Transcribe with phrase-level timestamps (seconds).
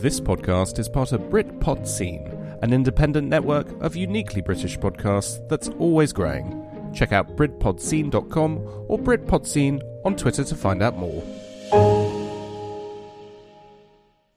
[0.00, 2.26] This podcast is part of Britpod Scene,
[2.62, 6.90] an independent network of uniquely British podcasts that's always growing.
[6.94, 11.22] Check out BritpodScene.com or BritpodScene on Twitter to find out more.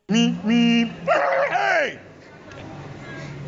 [0.10, 1.98] Hey!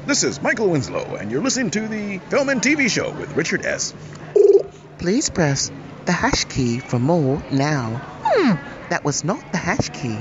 [0.06, 3.66] This is Michael Winslow, and you're listening to the Film and TV Show with Richard
[3.66, 3.94] S.
[5.00, 5.70] Please press
[6.06, 8.02] the hash key for more now.
[8.24, 8.54] Hmm,
[8.90, 10.18] that was not the hash key.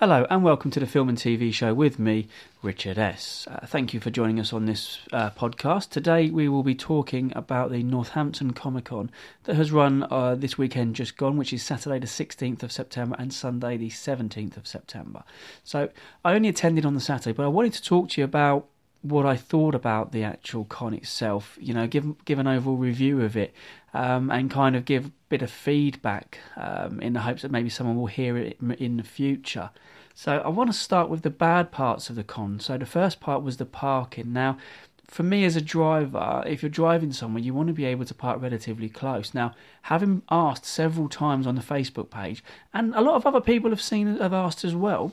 [0.00, 2.26] Hello and welcome to the Film and TV Show with me,
[2.62, 3.46] Richard S.
[3.50, 5.90] Uh, thank you for joining us on this uh, podcast.
[5.90, 9.10] Today we will be talking about the Northampton Comic Con
[9.44, 13.14] that has run uh, this weekend just gone, which is Saturday the 16th of September
[13.18, 15.22] and Sunday the 17th of September.
[15.64, 15.90] So
[16.24, 18.69] I only attended on the Saturday, but I wanted to talk to you about
[19.02, 21.56] what I thought about the actual con itself.
[21.60, 23.54] You know, give give an overall review of it,
[23.94, 27.70] um, and kind of give a bit of feedback um, in the hopes that maybe
[27.70, 29.70] someone will hear it in the future.
[30.14, 32.60] So I want to start with the bad parts of the con.
[32.60, 34.32] So the first part was the parking.
[34.32, 34.58] Now,
[35.10, 38.14] for me as a driver, if you're driving somewhere, you want to be able to
[38.14, 39.34] park relatively close.
[39.34, 43.70] Now, having asked several times on the Facebook page, and a lot of other people
[43.70, 45.12] have seen have asked as well,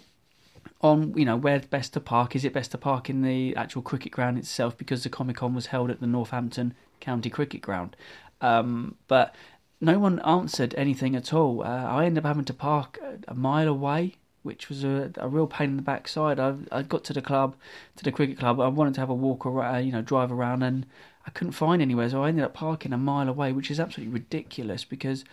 [0.82, 2.36] on you know where best to park.
[2.36, 5.56] Is it best to park in the actual cricket ground itself because the Comic Con
[5.56, 7.96] was held at the Northampton County Cricket Ground?
[8.42, 9.36] Um, but
[9.82, 11.64] no one answered anything at all.
[11.64, 15.48] Uh, I ended up having to park a mile away, which was a, a real
[15.48, 16.40] pain in the backside.
[16.40, 17.56] I I got to the club,
[17.96, 18.60] to the cricket club.
[18.60, 20.86] I wanted to have a walk around, you know, drive around, and
[21.26, 22.10] I couldn't find anywhere.
[22.10, 25.26] So I ended up parking a mile away, which is absolutely ridiculous because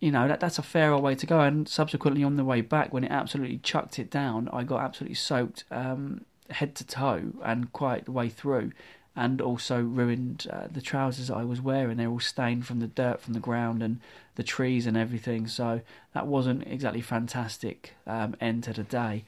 [0.00, 1.40] you know that that's a fairer way to go.
[1.40, 5.16] And subsequently, on the way back, when it absolutely chucked it down, I got absolutely
[5.16, 8.72] soaked um, head to toe and quite the way through,
[9.16, 11.96] and also ruined uh, the trousers I was wearing.
[11.96, 14.00] They're all stained from the dirt from the ground and
[14.36, 15.48] the trees and everything.
[15.48, 15.80] So
[16.14, 19.24] that wasn't exactly fantastic um, end to the day.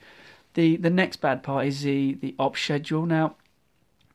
[0.53, 3.05] The the next bad part is the the op schedule.
[3.05, 3.35] Now,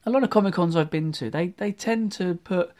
[0.04, 2.72] a lot of comic cons I've been to, they they tend to put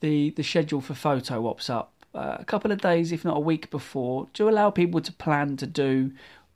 [0.00, 3.40] the the schedule for photo ops up uh, a couple of days, if not a
[3.40, 6.12] week before, to allow people to plan to do,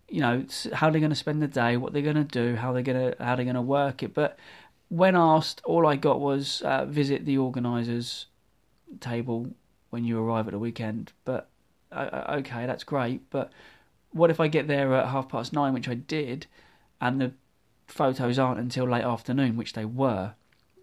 [0.08, 2.72] you know, how they're going to spend the day, what they're going to do, how
[2.72, 4.14] they're going to how they're going to work it.
[4.14, 4.38] But
[4.88, 8.26] when asked, all I got was uh, visit the organisers'
[9.00, 9.50] table
[9.90, 11.12] when you arrive at the weekend.
[11.24, 11.48] But
[11.90, 13.28] uh, okay, that's great.
[13.30, 13.50] But
[14.12, 16.46] what if I get there at half past nine, which I did,
[17.00, 17.32] and the
[17.86, 20.34] photos aren't until late afternoon, which they were?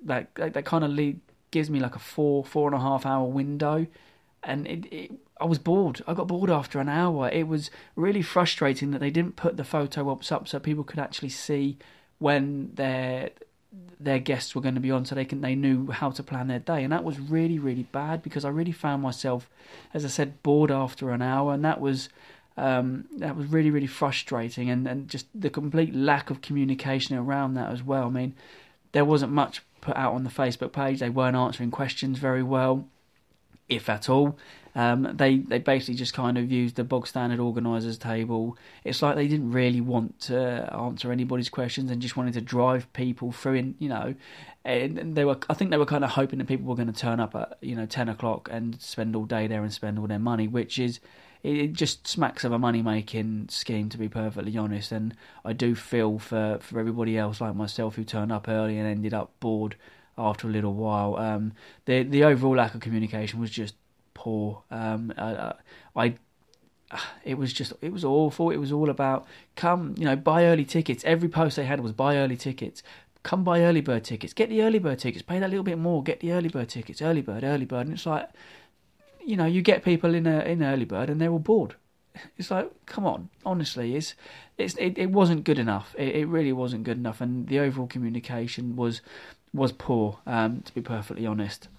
[0.03, 1.22] That that, that kind of lead,
[1.52, 3.88] gives me like a four four and a half hour window
[4.45, 6.01] and it, it, I was bored.
[6.07, 7.29] I got bored after an hour.
[7.29, 11.00] It was really frustrating that they didn't put the photo ops up so people could
[11.00, 11.78] actually see
[12.19, 13.31] when their
[14.00, 16.47] their guests were going to be on, so they can they knew how to plan
[16.47, 19.50] their day, and that was really really bad because I really found myself,
[19.94, 22.09] as I said, bored after an hour, and that was.
[22.57, 27.56] Um, that was really, really frustrating, and, and just the complete lack of communication around
[27.56, 28.06] that as well.
[28.06, 28.33] I mean,
[28.94, 31.01] there wasn't much put out on the Facebook page.
[31.01, 32.88] They weren't answering questions very well
[33.69, 34.37] if at all.
[34.77, 38.57] Um, they they basically just kind of used the bog standard organisers table.
[38.83, 42.91] It's like they didn't really want to answer anybody's questions and just wanted to drive
[42.91, 43.53] people through.
[43.53, 44.15] In you know,
[44.65, 46.99] and they were I think they were kind of hoping that people were going to
[46.99, 50.07] turn up at you know ten o'clock and spend all day there and spend all
[50.07, 50.99] their money, which is
[51.41, 54.91] it just smacks of a money making scheme to be perfectly honest.
[54.91, 55.15] And
[55.45, 59.13] I do feel for for everybody else like myself who turned up early and ended
[59.13, 59.77] up bored
[60.17, 61.15] after a little while.
[61.17, 61.53] Um,
[61.85, 63.75] the the overall lack of communication was just
[64.13, 64.63] poor.
[64.71, 65.53] Um, I,
[65.95, 66.15] I,
[67.23, 68.49] it was just it was awful.
[68.51, 71.03] It was all about come, you know, buy early tickets.
[71.05, 72.83] Every post they had was buy early tickets.
[73.23, 74.33] Come buy early bird tickets.
[74.33, 75.23] Get the early bird tickets.
[75.23, 76.03] Pay that little bit more.
[76.03, 77.01] Get the early bird tickets.
[77.01, 77.87] Early bird, early bird.
[77.87, 78.29] And it's like,
[79.25, 81.75] you know, you get people in a in early bird and they're all bored.
[82.37, 84.15] It's like, come on, honestly, it's
[84.57, 85.93] it's it, it wasn't good enough.
[85.97, 89.01] It, it really wasn't good enough, and the overall communication was
[89.55, 91.69] was poor, um, to be perfectly honest.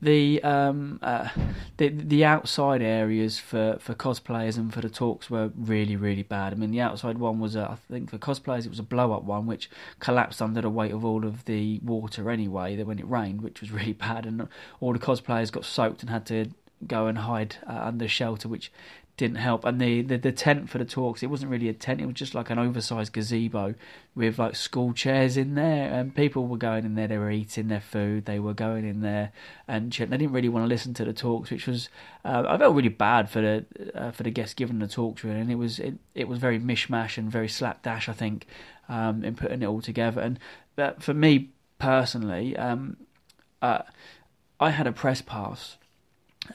[0.00, 1.30] The um, uh,
[1.78, 6.52] the the outside areas for, for cosplayers and for the talks were really really bad.
[6.52, 9.12] I mean, the outside one was a, I think for cosplayers it was a blow
[9.12, 12.76] up one which collapsed under the weight of all of the water anyway.
[12.76, 14.46] That When it rained, which was really bad, and
[14.80, 16.50] all the cosplayers got soaked and had to
[16.86, 18.70] go and hide uh, under shelter, which
[19.16, 19.64] didn't help.
[19.64, 22.14] And the, the, the tent for the talks, it wasn't really a tent; it was
[22.14, 23.74] just like an oversized gazebo
[24.14, 25.92] with like school chairs in there.
[25.92, 29.00] And people were going in there; they were eating their food, they were going in
[29.00, 29.32] there,
[29.68, 31.88] and they didn't really want to listen to the talks, which was
[32.24, 33.64] uh, I felt really bad for the
[33.94, 35.40] uh, for the guests giving the talks really.
[35.40, 38.46] And it was it, it was very mishmash and very slapdash, I think,
[38.88, 40.20] um, in putting it all together.
[40.20, 40.38] And
[40.74, 42.96] but for me personally, um,
[43.62, 43.82] uh,
[44.58, 45.76] I had a press pass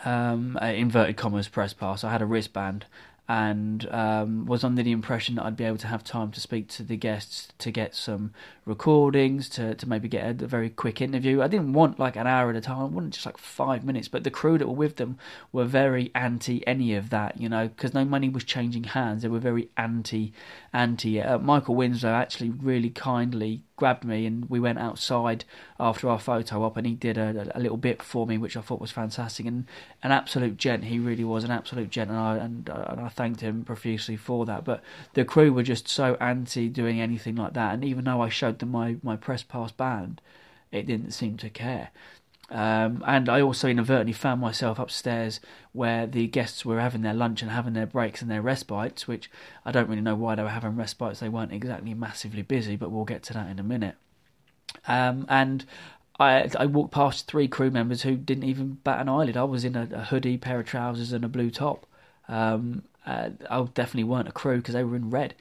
[0.06, 2.04] um, inverted commas press pass.
[2.04, 2.86] I had a wristband,
[3.30, 6.68] and um, was under the impression that I'd be able to have time to speak
[6.70, 8.34] to the guests to get some
[8.66, 11.40] recordings, to, to maybe get a, a, very quick interview.
[11.40, 14.08] I didn't want like an hour at a time, I wanted just like five minutes,
[14.08, 15.20] but the crew that were with them
[15.52, 19.22] were very anti any of that, you know, because no money was changing hands.
[19.22, 20.34] They were very anti,
[20.74, 21.22] anti.
[21.22, 25.46] Uh, Michael Winslow actually really kindly grabbed me and we went outside
[25.80, 28.62] after our photo op and he did a, a, little bit for me which I
[28.62, 29.66] thought was fantastic and
[30.04, 30.84] an absolute gent.
[30.84, 34.16] He really was an absolute gent and I, and, uh, and I thanked him profusely
[34.16, 34.64] for that.
[34.64, 34.84] But
[35.14, 38.60] the crew were just so anti doing anything like that and even though I showed
[38.60, 40.22] them my, my press pass band
[40.72, 41.90] it didn't seem to care
[42.52, 45.40] um, and I also inadvertently found myself upstairs
[45.72, 49.30] where the guests were having their lunch and having their breaks and their respites, which
[49.66, 51.20] I don't really know why they were having respites.
[51.20, 53.96] They weren't exactly massively busy, but we'll get to that in a minute.
[54.88, 55.66] Um, and
[56.20, 59.38] I, I walked past three crew members who didn't even bat an eyelid.
[59.38, 61.86] I was in a, a hoodie, pair of trousers, and a blue top.
[62.28, 65.36] Um, uh, I definitely weren't a crew because they were in red.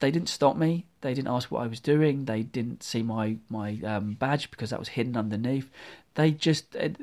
[0.00, 0.86] They didn't stop me.
[1.02, 2.24] They didn't ask what I was doing.
[2.24, 5.70] They didn't see my my um, badge because that was hidden underneath
[6.16, 6.96] they just it,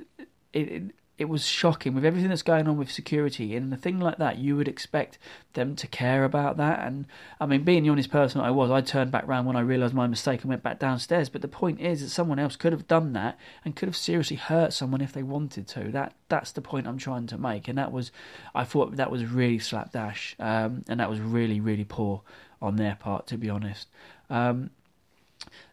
[0.51, 0.83] it,
[1.15, 4.39] it was shocking with everything that's going on with security and a thing like that.
[4.39, 5.19] You would expect
[5.53, 7.05] them to care about that, and
[7.39, 9.93] I mean, being the honest person I was, I turned back round when I realised
[9.93, 11.29] my mistake and went back downstairs.
[11.29, 14.37] But the point is that someone else could have done that and could have seriously
[14.37, 15.91] hurt someone if they wanted to.
[15.91, 18.11] That that's the point I'm trying to make, and that was,
[18.55, 22.21] I thought that was really slapdash, um, and that was really really poor
[22.59, 23.87] on their part, to be honest.
[24.29, 24.71] Um,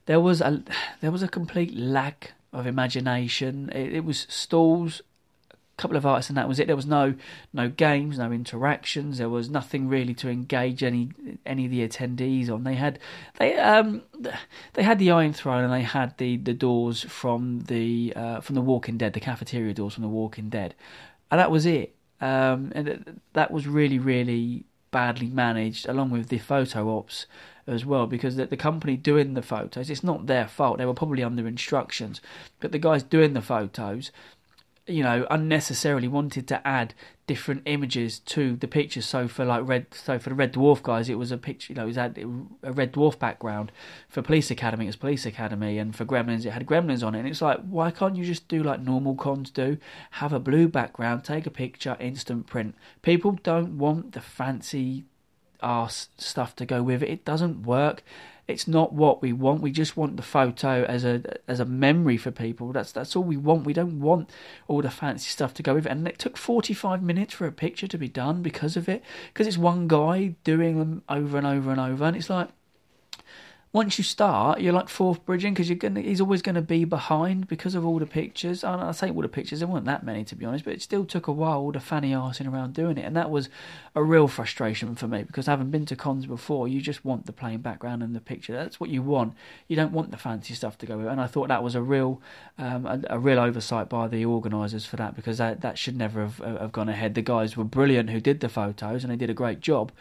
[0.04, 0.62] there was a
[1.00, 3.70] there was a complete lack of imagination.
[3.72, 5.02] It, it was stalls,
[5.50, 6.66] a couple of artists, and that was it.
[6.66, 7.14] There was no
[7.52, 9.18] no games, no interactions.
[9.18, 11.10] There was nothing really to engage any
[11.46, 12.64] any of the attendees on.
[12.64, 12.98] They had
[13.38, 14.02] they um
[14.74, 18.54] they had the Iron Throne and they had the, the doors from the uh, from
[18.54, 20.74] the Walking Dead, the cafeteria doors from the Walking Dead,
[21.30, 21.94] and that was it.
[22.20, 27.26] Um, and that was really really badly managed, along with the photo ops
[27.70, 30.78] as well because the, the company doing the photos, it's not their fault.
[30.78, 32.20] They were probably under instructions,
[32.58, 34.10] but the guys doing the photos,
[34.86, 36.94] you know, unnecessarily wanted to add
[37.26, 39.06] different images to the pictures.
[39.06, 41.72] So for like red, so for the Red Dwarf guys, it was a picture.
[41.72, 42.18] You know, it was had
[42.62, 43.70] a Red Dwarf background.
[44.08, 47.20] For Police Academy, it was Police Academy, and for Gremlins, it had Gremlins on it.
[47.20, 49.78] And it's like, why can't you just do like normal cons do?
[50.12, 52.74] Have a blue background, take a picture, instant print.
[53.02, 55.04] People don't want the fancy
[55.62, 57.10] ass stuff to go with it.
[57.10, 58.02] It doesn't work.
[58.48, 59.62] It's not what we want.
[59.62, 62.72] We just want the photo as a as a memory for people.
[62.72, 63.64] That's that's all we want.
[63.64, 64.28] We don't want
[64.66, 65.92] all the fancy stuff to go with it.
[65.92, 69.04] And it took 45 minutes for a picture to be done because of it.
[69.28, 72.04] Because it's one guy doing them over and over and over.
[72.04, 72.48] And it's like
[73.72, 76.00] once you start, you're like fourth bridging because you're gonna.
[76.00, 78.64] He's always going to be behind because of all the pictures.
[78.64, 79.60] I, I say all the pictures.
[79.60, 81.58] There weren't that many to be honest, but it still took a while.
[81.58, 83.48] All the fanny arsing around doing it, and that was
[83.94, 87.32] a real frustration for me because having been to cons before, you just want the
[87.32, 88.52] plain background and the picture.
[88.52, 89.34] That's what you want.
[89.68, 91.06] You don't want the fancy stuff to go with.
[91.06, 92.20] And I thought that was a real,
[92.58, 96.22] um, a, a, real oversight by the organisers for that because that that should never
[96.22, 97.14] have, have gone ahead.
[97.14, 99.92] The guys were brilliant who did the photos and they did a great job,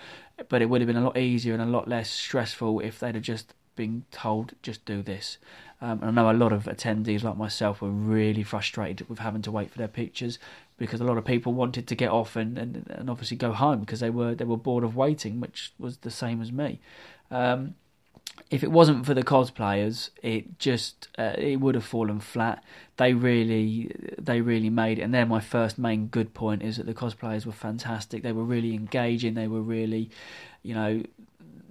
[0.47, 3.13] but it would have been a lot easier and a lot less stressful if they'd
[3.13, 5.37] have just being told just do this.
[5.81, 9.51] Um, I know a lot of attendees like myself were really frustrated with having to
[9.51, 10.37] wait for their pictures
[10.77, 13.79] because a lot of people wanted to get off and, and, and obviously go home
[13.79, 16.79] because they were they were bored of waiting, which was the same as me.
[17.31, 17.75] Um,
[18.49, 22.63] if it wasn't for the cosplayers, it just uh, it would have fallen flat.
[22.97, 26.85] They really they really made it, and then my first main good point is that
[26.85, 28.23] the cosplayers were fantastic.
[28.23, 29.35] They were really engaging.
[29.35, 30.09] They were really,
[30.63, 31.03] you know,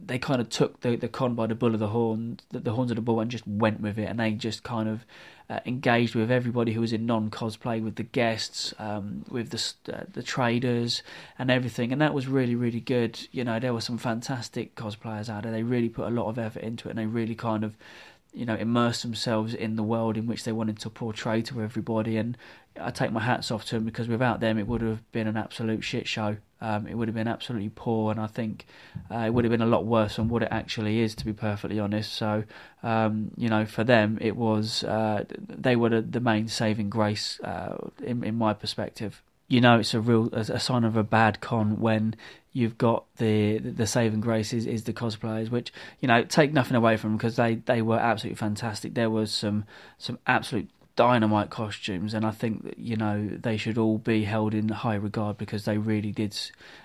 [0.09, 2.73] they kind of took the, the con by the bull of the horn, the, the
[2.73, 4.05] horns of the bull, and just went with it.
[4.05, 5.05] And they just kind of
[5.51, 9.95] uh, engaged with everybody who was in non cosplay, with the guests, um, with the
[9.95, 11.03] uh, the traders,
[11.39, 11.93] and everything.
[11.93, 13.29] And that was really really good.
[13.31, 15.53] You know, there were some fantastic cosplayers out there.
[15.53, 17.77] They really put a lot of effort into it, and they really kind of
[18.33, 22.17] you know immersed themselves in the world in which they wanted to portray to everybody.
[22.17, 22.37] And
[22.81, 25.37] I take my hats off to them because without them, it would have been an
[25.37, 26.37] absolute shit show.
[26.61, 28.67] Um, it would have been absolutely poor, and I think
[29.11, 31.33] uh, it would have been a lot worse than what it actually is, to be
[31.33, 32.13] perfectly honest.
[32.13, 32.45] So,
[32.83, 37.77] um, you know, for them, it was uh, they were the, main saving grace uh,
[38.03, 39.23] in, in my perspective.
[39.47, 42.17] You know, it's a real a sign of a bad con when
[42.53, 46.77] you've got the the saving grace is, is the cosplayers, which you know take nothing
[46.77, 48.95] away from them because they, they were absolutely fantastic.
[48.95, 49.65] There was some
[49.97, 50.69] some absolute
[50.99, 54.97] dynamite costumes, and I think that, you know they should all be held in high
[54.97, 56.37] regard because they really did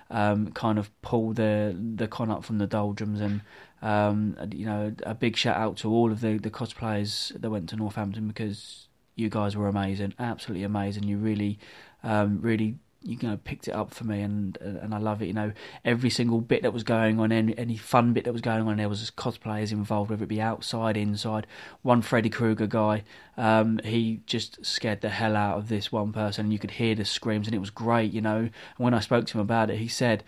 [0.08, 3.20] um, kind of pull the the con up from the doldrums.
[3.20, 3.40] And
[3.82, 7.68] um, you know, a big shout out to all of the the cosplayers that went
[7.70, 11.02] to Northampton because you guys were amazing, absolutely amazing.
[11.02, 11.58] You really,
[12.04, 15.34] um, really you know picked it up for me and and I love it you
[15.34, 15.52] know
[15.84, 18.78] every single bit that was going on any, any fun bit that was going on
[18.78, 21.46] there was cosplayers involved whether it be outside inside
[21.82, 23.04] one Freddy Krueger guy
[23.36, 26.94] um, he just scared the hell out of this one person and you could hear
[26.94, 29.70] the screams and it was great you know and when I spoke to him about
[29.70, 30.24] it he said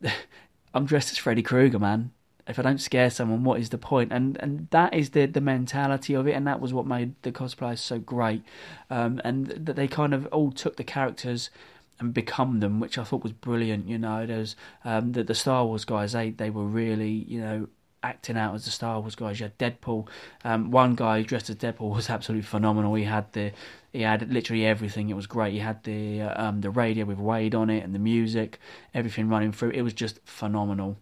[0.74, 2.12] I'm dressed as Freddy Krueger man
[2.48, 4.12] if I don't scare someone, what is the point?
[4.12, 7.32] And and that is the the mentality of it, and that was what made the
[7.32, 8.42] cosplayers so great.
[8.88, 11.50] Um, and that they kind of all took the characters
[11.98, 13.88] and become them, which I thought was brilliant.
[13.88, 16.12] You know, there's um, the the Star Wars guys.
[16.12, 17.68] They they were really you know
[18.02, 19.40] acting out as the Star Wars guys.
[19.40, 20.08] You had Deadpool.
[20.44, 22.94] Um, one guy dressed as Deadpool was absolutely phenomenal.
[22.94, 23.52] He had the
[23.92, 25.08] he had literally everything.
[25.08, 25.52] It was great.
[25.52, 28.58] He had the uh, um, the radio with Wade on it and the music,
[28.94, 29.70] everything running through.
[29.70, 30.98] It was just phenomenal.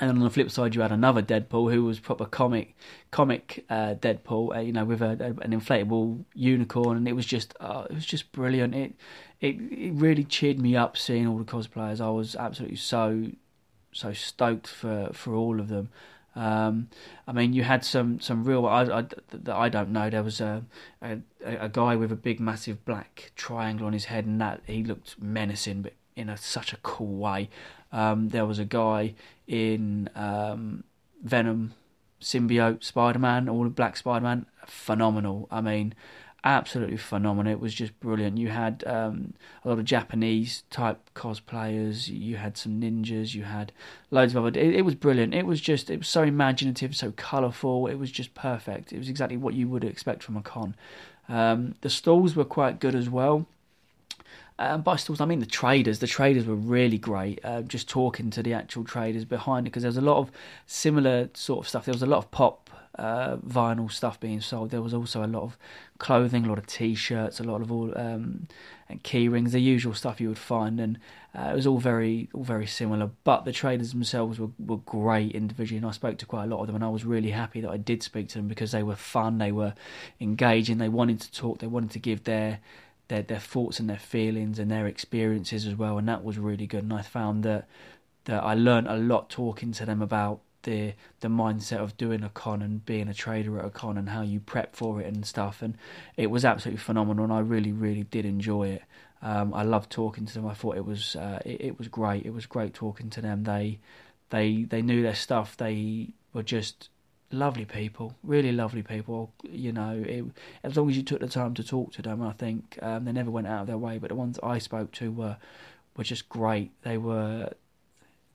[0.00, 2.74] And on the flip side, you had another Deadpool who was proper comic,
[3.12, 7.26] comic uh, Deadpool, uh, you know, with a, a, an inflatable unicorn, and it was
[7.26, 8.74] just, uh, it was just brilliant.
[8.74, 8.94] It,
[9.40, 12.00] it, it really cheered me up seeing all the cosplayers.
[12.00, 13.26] I was absolutely so,
[13.92, 15.90] so stoked for for all of them.
[16.36, 16.88] Um,
[17.28, 20.10] I mean, you had some some real I, I, that I don't know.
[20.10, 20.64] There was a,
[21.00, 24.82] a a guy with a big, massive black triangle on his head, and that he
[24.82, 27.48] looked menacing, but in a, such a cool way.
[27.94, 29.14] Um, there was a guy
[29.46, 30.82] in um,
[31.22, 31.74] Venom,
[32.20, 35.46] Symbiote, Spider Man, all Black Spider Man, phenomenal.
[35.50, 35.94] I mean,
[36.42, 37.52] absolutely phenomenal.
[37.52, 38.36] It was just brilliant.
[38.36, 39.34] You had um,
[39.64, 42.08] a lot of Japanese type cosplayers.
[42.08, 43.34] You had some ninjas.
[43.34, 43.70] You had
[44.10, 44.58] loads of other.
[44.58, 45.32] It, it was brilliant.
[45.32, 45.88] It was just.
[45.88, 47.86] It was so imaginative, so colourful.
[47.86, 48.92] It was just perfect.
[48.92, 50.74] It was exactly what you would expect from a con.
[51.28, 53.46] Um, the stalls were quite good as well.
[54.58, 55.98] Um, by stalls, I mean the traders.
[55.98, 57.40] The traders were really great.
[57.44, 60.30] Uh, just talking to the actual traders behind it, because there was a lot of
[60.66, 61.84] similar sort of stuff.
[61.86, 64.70] There was a lot of pop uh, vinyl stuff being sold.
[64.70, 65.58] There was also a lot of
[65.98, 68.46] clothing, a lot of t-shirts, a lot of all um,
[68.88, 70.98] and key rings, the usual stuff you would find, and
[71.36, 73.10] uh, it was all very, all very similar.
[73.24, 76.60] But the traders themselves were, were great individually, and I spoke to quite a lot
[76.60, 78.82] of them, and I was really happy that I did speak to them because they
[78.82, 79.74] were fun, they were
[80.20, 82.60] engaging, they wanted to talk, they wanted to give their
[83.08, 86.66] their their thoughts and their feelings and their experiences as well, and that was really
[86.66, 86.84] good.
[86.84, 87.66] And I found that
[88.24, 92.28] that I learned a lot talking to them about the the mindset of doing a
[92.30, 95.26] con and being a trader at a con and how you prep for it and
[95.26, 95.62] stuff.
[95.62, 95.76] And
[96.16, 98.82] it was absolutely phenomenal, and I really really did enjoy it.
[99.22, 100.46] Um, I loved talking to them.
[100.46, 102.26] I thought it was uh, it, it was great.
[102.26, 103.44] It was great talking to them.
[103.44, 103.78] They
[104.30, 105.56] they they knew their stuff.
[105.56, 106.88] They were just
[107.34, 109.32] lovely people, really lovely people.
[109.42, 110.24] You know, it,
[110.62, 113.12] as long as you took the time to talk to them, I think um, they
[113.12, 113.98] never went out of their way.
[113.98, 115.36] But the ones I spoke to were
[115.96, 116.70] were just great.
[116.82, 117.50] They were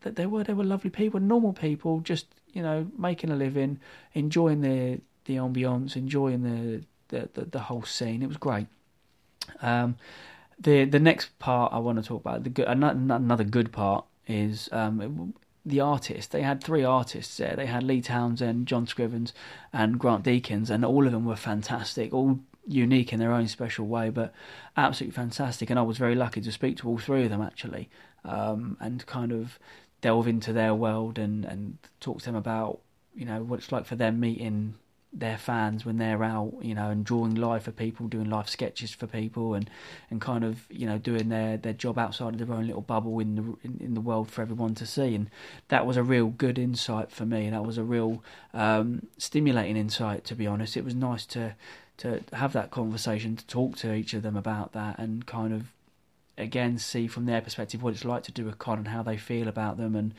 [0.01, 3.79] that they were they were lovely people, normal people, just you know making a living,
[4.13, 8.21] enjoying the the ambiance, enjoying the the, the, the whole scene.
[8.21, 8.67] It was great.
[9.61, 9.97] Um,
[10.59, 14.69] the the next part I want to talk about the good another good part is
[14.71, 15.33] um,
[15.69, 16.27] the artists.
[16.27, 17.55] They had three artists there.
[17.55, 19.31] They had Lee Townsend, John Scrivens,
[19.71, 23.87] and Grant Deakins, and all of them were fantastic, all unique in their own special
[23.87, 24.33] way, but
[24.77, 25.69] absolutely fantastic.
[25.69, 27.89] And I was very lucky to speak to all three of them actually,
[28.23, 29.59] um, and kind of
[30.01, 32.79] delve into their world and and talk to them about
[33.13, 34.75] you know what it's like for them meeting
[35.11, 38.91] their fans when they're out, you know, and drawing live for people, doing live sketches
[38.91, 39.69] for people, and
[40.09, 43.19] and kind of you know doing their their job outside of their own little bubble
[43.19, 45.29] in the in, in the world for everyone to see, and
[45.69, 47.49] that was a real good insight for me.
[47.49, 48.23] That was a real
[48.53, 50.77] um, stimulating insight, to be honest.
[50.77, 51.55] It was nice to
[51.97, 55.71] to have that conversation, to talk to each of them about that, and kind of
[56.37, 59.17] again see from their perspective what it's like to do a con and how they
[59.17, 60.13] feel about them, and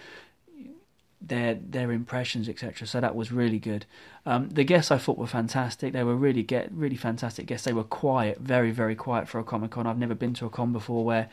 [1.21, 2.87] their their impressions, etc.
[2.87, 3.87] So that was really good.
[4.27, 5.93] Um, the guests I thought were fantastic.
[5.93, 7.65] They were really get really fantastic guests.
[7.67, 9.87] They were quiet, very very quiet for a comic con.
[9.87, 11.29] I've never been to a con before where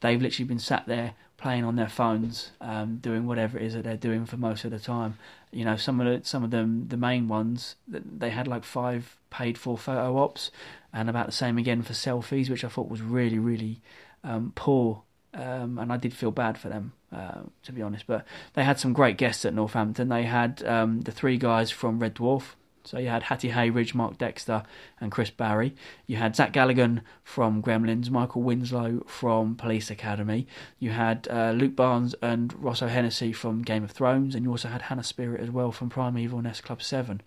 [0.00, 3.82] they've literally been sat there playing on their phones, um, doing whatever it is that
[3.82, 5.18] they're doing for most of the time.
[5.50, 9.16] You know, some of the some of them, the main ones, they had like five
[9.30, 10.50] paid for photo ops,
[10.92, 13.80] and about the same again for selfies, which I thought was really really
[14.24, 15.02] um, poor
[15.34, 18.06] um, and I did feel bad for them, uh, to be honest.
[18.06, 20.08] But they had some great guests at Northampton.
[20.08, 22.54] They had um, the three guys from Red Dwarf.
[22.84, 24.64] So you had Hattie Hayridge, Mark Dexter,
[25.00, 25.74] and Chris Barrie.
[26.08, 30.48] You had Zach Galligan from Gremlins, Michael Winslow from Police Academy.
[30.80, 34.68] You had uh, Luke Barnes and Ross O'Hennessy from Game of Thrones, and you also
[34.68, 37.22] had Hannah Spearritt as well from Primeval and S Club Seven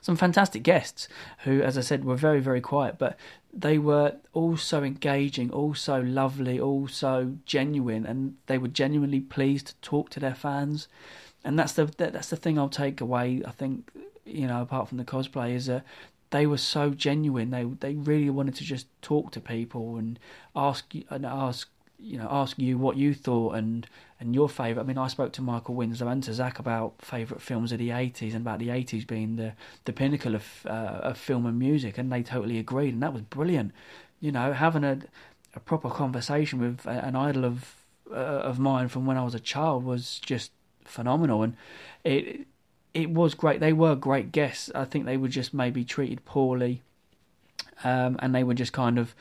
[0.00, 1.08] some fantastic guests
[1.44, 3.18] who, as I said, were very, very quiet, but
[3.52, 9.20] they were all so engaging, all so lovely, all so genuine, and they were genuinely
[9.20, 10.88] pleased to talk to their fans.
[11.44, 13.42] And that's the that's the thing I'll take away.
[13.46, 13.90] I think
[14.24, 15.84] you know, apart from the cosplay, is that
[16.30, 17.50] they were so genuine.
[17.50, 20.18] They they really wanted to just talk to people and
[20.54, 21.68] ask and ask
[22.00, 23.86] you know ask you what you thought and
[24.18, 24.84] and your favourite.
[24.84, 27.90] I mean, I spoke to Michael Winslow and to Zach about favourite films of the
[27.90, 29.52] '80s and about the '80s being the
[29.84, 33.22] the pinnacle of uh, of film and music, and they totally agreed, and that was
[33.22, 33.72] brilliant.
[34.20, 35.00] You know, having a
[35.54, 37.74] a proper conversation with an idol of
[38.10, 40.52] uh, of mine from when I was a child was just
[40.84, 41.56] phenomenal, and
[42.04, 42.46] it
[42.94, 43.60] it was great.
[43.60, 44.70] They were great guests.
[44.74, 46.82] I think they were just maybe treated poorly,
[47.84, 49.14] um, and they were just kind of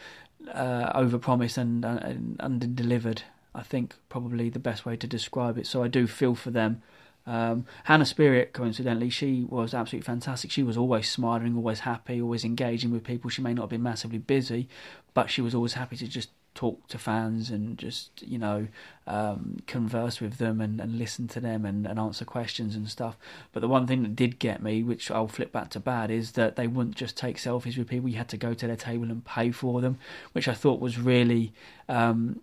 [0.47, 3.23] uh, overpromised and, uh, and under delivered.
[3.53, 5.67] I think probably the best way to describe it.
[5.67, 6.81] So I do feel for them.
[7.25, 10.49] Um, Hannah Spearritt, coincidentally, she was absolutely fantastic.
[10.49, 13.29] She was always smiling, always happy, always engaging with people.
[13.29, 14.67] She may not have been massively busy,
[15.13, 18.67] but she was always happy to just talk to fans and just you know
[19.07, 23.17] um, converse with them and, and listen to them and, and, answer questions and stuff.
[23.51, 26.33] But the one thing that did get me, which I'll flip back to bad, is
[26.33, 28.09] that they wouldn't just take selfies with people.
[28.09, 29.97] You had to go to their table and pay for them,
[30.33, 31.53] which I thought was really.
[31.87, 32.41] Um,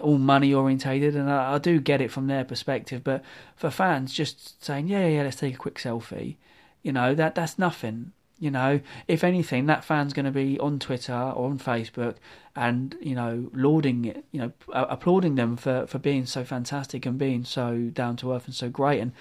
[0.00, 3.02] all money orientated, and I, I, do get it from their perspective.
[3.02, 3.24] But
[3.56, 6.36] for fans, just saying, "Yeah, yeah, let's take a quick selfie,"
[6.84, 8.12] you know that that's nothing.
[8.38, 12.16] You know, if anything, that fan's going to be on Twitter or on Facebook
[12.54, 17.18] and, you know, lauding it, you know, applauding them for, for being so fantastic and
[17.18, 19.00] being so down to earth and so great.
[19.00, 19.12] And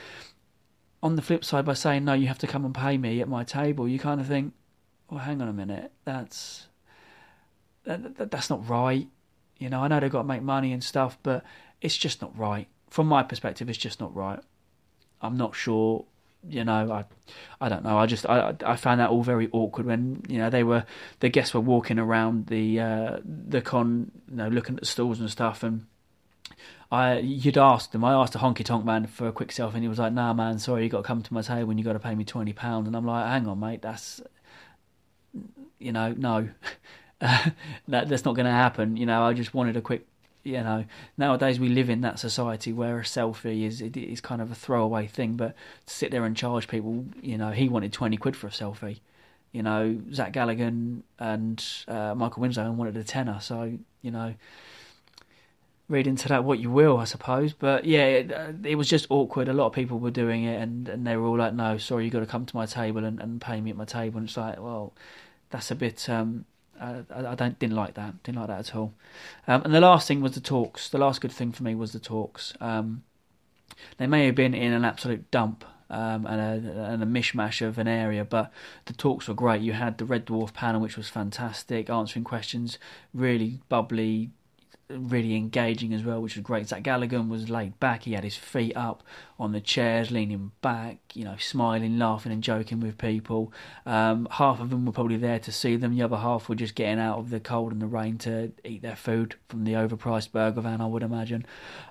[1.01, 3.29] on the flip side, by saying, no, you have to come and pay me at
[3.29, 4.53] my table, you kind of think,
[5.09, 6.67] well, hang on a minute, that's,
[7.85, 9.07] that, that, that's not right.
[9.59, 11.45] You know, I know they've got to make money and stuff, but
[11.79, 12.67] it's just not right.
[12.89, 14.39] From my perspective, it's just not right.
[15.21, 16.05] I'm not sure
[16.49, 17.05] you know, I,
[17.59, 17.97] I don't know.
[17.97, 20.85] I just I I found that all very awkward when you know they were
[21.19, 25.19] the guests were walking around the uh, the con, you know, looking at the stalls
[25.19, 25.85] and stuff, and
[26.91, 28.03] I you'd asked them.
[28.03, 30.33] I asked a honky tonk man for a quick selfie, and he was like, "Nah,
[30.33, 32.23] man, sorry, you got to come to my table and you got to pay me
[32.23, 34.21] twenty pound." And I'm like, "Hang on, mate, that's
[35.79, 36.49] you know, no."
[37.19, 37.55] that
[38.09, 38.97] that's not going to happen.
[38.97, 40.05] You know, I just wanted a quick
[40.45, 40.85] you know
[41.17, 45.07] nowadays we live in that society where a selfie is is kind of a throwaway
[45.07, 48.47] thing but to sit there and charge people you know he wanted 20 quid for
[48.47, 48.99] a selfie.
[49.51, 54.35] You know Zach Galligan and uh, Michael Winslow wanted a tenner so you know
[55.87, 57.53] read into that what you will I suppose.
[57.53, 59.47] But yeah it, uh, it, was just awkward.
[59.47, 62.05] A lot of people were doing it and, and they were all like no sorry
[62.05, 64.19] you got to come to my table and, and pay me at my table.
[64.19, 64.93] And it's like well
[65.49, 66.45] that's a bit um,
[66.79, 68.21] I, I don't didn't like that.
[68.23, 68.93] Didn't like that at all.
[69.47, 70.89] Um, and the last thing was the talks.
[70.89, 72.53] The last good thing for me was the talks.
[72.59, 73.03] Um,
[73.97, 77.77] they may have been in an absolute dump um, and, a, and a mishmash of
[77.77, 78.51] an area, but
[78.85, 79.61] the talks were great.
[79.61, 82.77] You had the Red Dwarf panel, which was fantastic, answering questions,
[83.13, 84.31] really bubbly,
[84.89, 86.67] really engaging as well, which was great.
[86.67, 89.03] Zach Galligan was laid back; he had his feet up
[89.39, 93.51] on the chairs, leaning back, you know, smiling, laughing, and joking with people.
[93.85, 96.75] Um, half of them were probably there to see them; the other half were just
[96.75, 100.31] getting out of the cold and the rain to eat their food from the overpriced
[100.31, 101.45] burger van, I would imagine.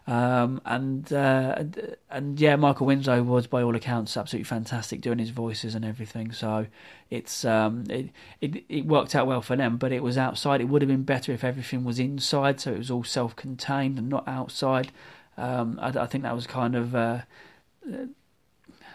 [0.07, 1.65] Um, and uh,
[2.11, 6.33] and yeah, Michael Winslow was, by all accounts, absolutely fantastic doing his voices and everything.
[6.33, 6.67] So
[7.11, 10.61] it's um, it, it it worked out well for them, but it was outside.
[10.61, 14.09] It would have been better if everything was inside, so it was all self-contained and
[14.09, 14.91] not outside.
[15.37, 17.23] Um, I, I, think that was kind of uh,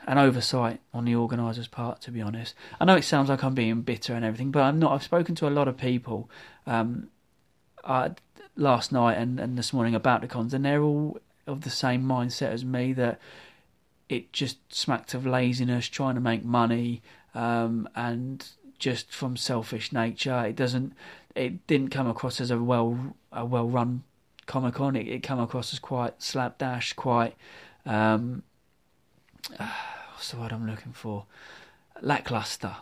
[0.07, 2.55] an oversight on the organisers' part, to be honest.
[2.79, 4.91] I know it sounds like I'm being bitter and everything, but I'm not.
[4.93, 6.29] I've spoken to a lot of people
[6.65, 7.09] um,
[7.83, 8.09] uh,
[8.55, 12.03] last night and, and this morning about the cons, and they're all of the same
[12.03, 13.19] mindset as me that
[14.07, 17.01] it just smacked of laziness, trying to make money,
[17.35, 18.47] um, and
[18.79, 20.45] just from selfish nature.
[20.45, 20.93] It doesn't.
[21.35, 24.03] It didn't come across as a well a well run
[24.45, 24.95] Comic Con.
[24.95, 27.35] It, it came across as quite slapdash, quite
[27.85, 28.43] um,
[29.57, 31.25] what's the word I'm looking for?
[32.01, 32.75] Lackluster.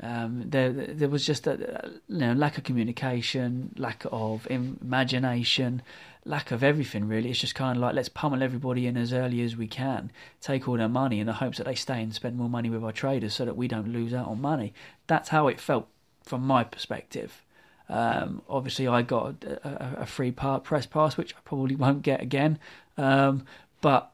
[0.00, 5.82] Um, there, there was just a you know, lack of communication, lack of imagination,
[6.24, 7.08] lack of everything.
[7.08, 10.12] Really, it's just kind of like let's pummel everybody in as early as we can,
[10.40, 12.84] take all their money in the hopes that they stay and spend more money with
[12.84, 14.72] our traders, so that we don't lose out on money.
[15.08, 15.88] That's how it felt
[16.22, 17.42] from my perspective.
[17.88, 22.20] Um, obviously, I got a, a, free part press pass, which I probably won't get
[22.20, 22.58] again.
[22.96, 23.46] Um,
[23.80, 24.12] but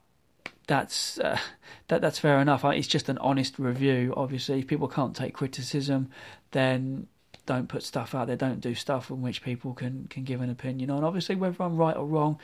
[0.66, 1.38] that's uh,
[1.88, 2.64] that that's fair enough.
[2.64, 4.14] It's just an honest review.
[4.16, 6.08] Obviously, if people can't take criticism,
[6.52, 7.08] then
[7.46, 8.36] don't put stuff out there.
[8.36, 11.04] Don't do stuff on which people can can give an opinion on.
[11.04, 12.38] Obviously, whether I'm right or wrong,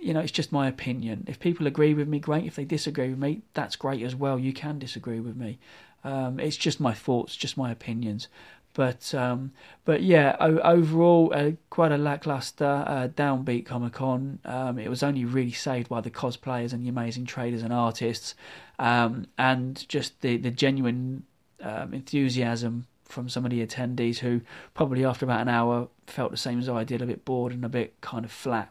[0.00, 1.24] you know, it's just my opinion.
[1.28, 2.44] If people agree with me, great.
[2.44, 4.38] If they disagree with me, that's great as well.
[4.38, 5.58] You can disagree with me.
[6.04, 8.28] Um, it's just my thoughts, just my opinions.
[8.76, 9.52] But um,
[9.86, 14.38] but yeah, o- overall, uh, quite a lackluster, uh, downbeat Comic Con.
[14.44, 18.34] Um, it was only really saved by the cosplayers and the amazing traders and artists,
[18.78, 21.24] um, and just the the genuine
[21.62, 24.42] um, enthusiasm from some of the attendees who
[24.74, 27.64] probably after about an hour felt the same as I did, a bit bored and
[27.64, 28.70] a bit kind of flat.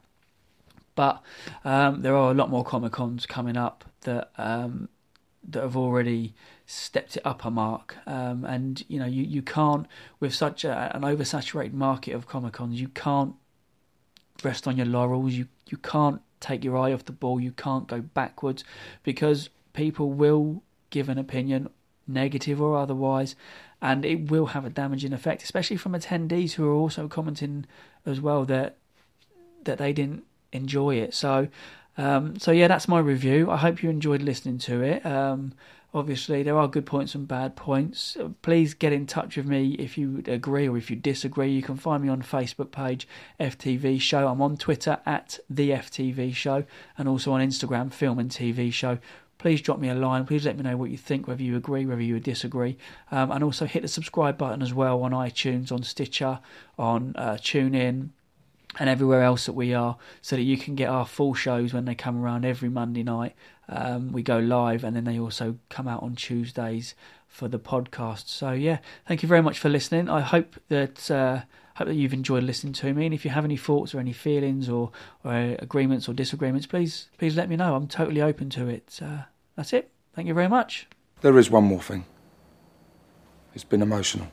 [0.93, 1.23] But
[1.63, 4.87] um, there are a lot more Comic Cons coming up that um,
[5.47, 6.33] that have already
[6.65, 7.97] stepped it up a mark.
[8.05, 9.87] Um, and you know, you, you can't
[10.19, 13.35] with such a, an oversaturated market of Comic Cons, you can't
[14.43, 15.33] rest on your laurels.
[15.33, 17.39] You you can't take your eye off the ball.
[17.39, 18.63] You can't go backwards
[19.03, 21.69] because people will give an opinion,
[22.07, 23.35] negative or otherwise,
[23.81, 27.65] and it will have a damaging effect, especially from attendees who are also commenting
[28.05, 28.77] as well that
[29.63, 31.13] that they didn't enjoy it.
[31.13, 31.49] So,
[31.97, 33.49] um, so yeah, that's my review.
[33.49, 35.05] I hope you enjoyed listening to it.
[35.05, 35.53] Um,
[35.93, 38.17] obviously, there are good points and bad points.
[38.41, 41.51] Please get in touch with me if you agree or if you disagree.
[41.51, 43.07] You can find me on Facebook page
[43.39, 44.27] FTV Show.
[44.27, 46.65] I'm on Twitter at the FTV Show
[46.97, 48.99] and also on Instagram Film and TV Show
[49.37, 50.25] please drop me a line.
[50.25, 52.77] Please let me know what you think, whether you agree, whether you disagree.
[53.11, 56.39] Um, and also hit the subscribe button as well on iTunes, on Stitcher,
[56.79, 58.09] on uh, TuneIn,
[58.79, 61.85] and everywhere else that we are, so that you can get our full shows when
[61.85, 63.35] they come around every Monday night.
[63.67, 66.95] Um, we go live, and then they also come out on Tuesdays
[67.27, 68.27] for the podcast.
[68.27, 70.09] So yeah, thank you very much for listening.
[70.09, 71.41] I hope that uh,
[71.75, 73.05] hope that you've enjoyed listening to me.
[73.05, 74.91] And if you have any thoughts or any feelings or,
[75.23, 77.75] or agreements or disagreements, please please let me know.
[77.75, 78.99] I'm totally open to it.
[79.01, 79.23] Uh,
[79.55, 79.91] that's it.
[80.13, 80.87] Thank you very much.
[81.21, 82.05] There is one more thing.
[83.53, 84.27] It's been emotional.